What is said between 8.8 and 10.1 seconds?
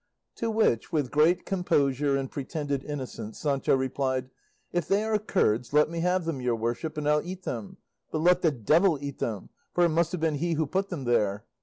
eat them, for it